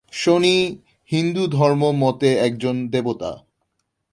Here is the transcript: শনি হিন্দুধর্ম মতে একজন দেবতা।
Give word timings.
শনি 0.13 0.55
হিন্দুধর্ম 1.11 1.81
মতে 1.91 2.29
একজন 2.37 2.75
দেবতা। 2.87 3.31